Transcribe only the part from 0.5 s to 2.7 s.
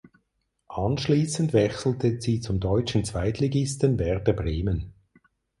Anschließend wechselte sie zum